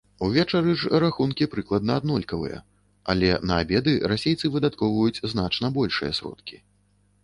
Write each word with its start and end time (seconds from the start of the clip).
Увечары 0.27 0.71
ж 0.83 1.01
рахункі 1.03 1.47
прыкладна 1.51 1.91
аднолькавыя, 2.01 2.57
але 3.15 3.29
на 3.53 3.63
абеды 3.67 3.93
расейцы 4.15 4.45
выдаткоўваюць 4.57 5.23
значна 5.37 5.75
большыя 5.81 6.11
сродкі. 6.23 6.57